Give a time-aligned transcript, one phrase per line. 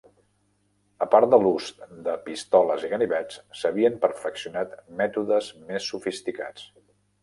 [1.05, 1.67] Apart de l"ús
[2.09, 6.71] de pistoles i ganivets, s"havien perfeccionat mètodes més sofisticats.